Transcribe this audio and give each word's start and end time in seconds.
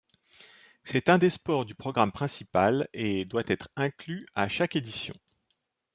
C'est 0.83 1.09
un 1.09 1.19
des 1.19 1.29
sports 1.29 1.63
du 1.63 1.75
programme 1.75 2.11
princpal 2.11 2.87
et 2.91 3.23
doit 3.25 3.43
être 3.45 3.69
inclus 3.75 4.25
à 4.33 4.47
chaque 4.47 4.75
édition. 4.75 5.13